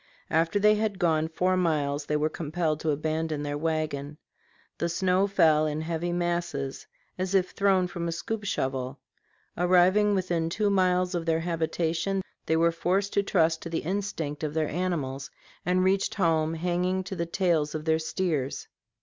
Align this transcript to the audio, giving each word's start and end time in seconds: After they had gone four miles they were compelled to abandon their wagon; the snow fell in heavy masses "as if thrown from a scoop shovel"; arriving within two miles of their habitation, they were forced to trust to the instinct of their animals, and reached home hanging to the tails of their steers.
After 0.31 0.57
they 0.57 0.73
had 0.73 0.97
gone 0.97 1.27
four 1.27 1.55
miles 1.55 2.07
they 2.07 2.15
were 2.17 2.27
compelled 2.27 2.79
to 2.79 2.89
abandon 2.89 3.43
their 3.43 3.55
wagon; 3.55 4.17
the 4.79 4.89
snow 4.89 5.27
fell 5.27 5.67
in 5.67 5.81
heavy 5.81 6.11
masses 6.11 6.87
"as 7.19 7.35
if 7.35 7.51
thrown 7.51 7.85
from 7.85 8.07
a 8.07 8.11
scoop 8.11 8.43
shovel"; 8.43 8.97
arriving 9.55 10.15
within 10.15 10.49
two 10.49 10.71
miles 10.71 11.13
of 11.13 11.27
their 11.27 11.41
habitation, 11.41 12.23
they 12.47 12.57
were 12.57 12.71
forced 12.71 13.13
to 13.13 13.21
trust 13.21 13.61
to 13.61 13.69
the 13.69 13.83
instinct 13.83 14.43
of 14.43 14.55
their 14.55 14.69
animals, 14.69 15.29
and 15.67 15.83
reached 15.83 16.15
home 16.15 16.55
hanging 16.55 17.03
to 17.03 17.15
the 17.15 17.27
tails 17.27 17.75
of 17.75 17.85
their 17.85 17.99
steers. 17.99 18.67